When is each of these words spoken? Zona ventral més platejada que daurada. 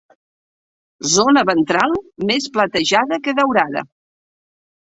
Zona 1.15 1.43
ventral 1.51 1.93
més 2.31 2.49
platejada 2.57 3.21
que 3.29 3.37
daurada. 3.41 3.85